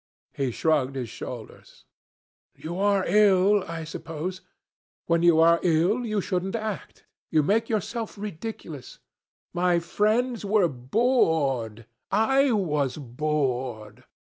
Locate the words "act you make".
6.55-7.69